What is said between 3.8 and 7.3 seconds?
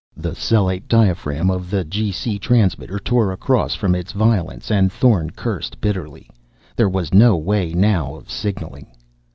its violence and Thorn cursed bitterly. There was